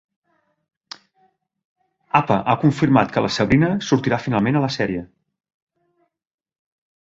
[2.19, 5.05] Apa ha confirmat que la Sabrina sortirà finalment a la serie.